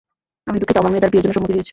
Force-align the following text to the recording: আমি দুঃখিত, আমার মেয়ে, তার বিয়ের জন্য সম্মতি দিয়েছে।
আমি 0.49 0.57
দুঃখিত, 0.61 0.75
আমার 0.81 0.91
মেয়ে, 0.91 1.03
তার 1.03 1.11
বিয়ের 1.11 1.23
জন্য 1.25 1.35
সম্মতি 1.35 1.53
দিয়েছে। 1.55 1.69